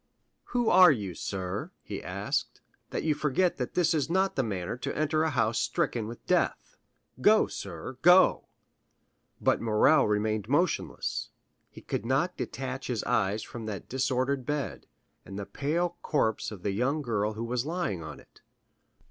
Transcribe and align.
"Who 0.45 0.67
are 0.71 0.91
you, 0.91 1.13
sir," 1.13 1.73
he 1.83 2.01
asked, 2.01 2.59
"that 2.89 3.03
forget 3.17 3.57
that 3.57 3.75
this 3.75 3.93
is 3.93 4.09
not 4.09 4.35
the 4.35 4.41
manner 4.41 4.75
to 4.77 4.97
enter 4.97 5.21
a 5.21 5.29
house 5.29 5.59
stricken 5.59 6.07
with 6.07 6.25
death? 6.25 6.75
Go, 7.21 7.45
sir, 7.45 7.99
go!" 8.01 8.45
But 9.39 9.61
Morrel 9.61 10.07
remained 10.07 10.49
motionless; 10.49 11.29
he 11.69 11.81
could 11.81 12.03
not 12.03 12.35
detach 12.35 12.87
his 12.87 13.03
eyes 13.03 13.43
from 13.43 13.67
that 13.67 13.89
disordered 13.89 14.43
bed, 14.43 14.87
and 15.23 15.37
the 15.37 15.45
pale 15.45 15.97
corpse 16.01 16.49
of 16.49 16.63
the 16.63 16.71
young 16.71 17.03
girl 17.03 17.33
who 17.33 17.43
was 17.43 17.67
lying 17.67 18.01
on 18.01 18.19
it. 18.19 18.41